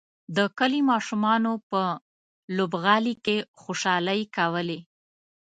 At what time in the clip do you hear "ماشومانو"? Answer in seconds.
0.91-1.51